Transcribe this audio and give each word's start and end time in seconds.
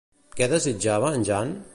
Què 0.39 0.47
desitjava 0.53 1.11
en 1.19 1.29
Jan? 1.31 1.53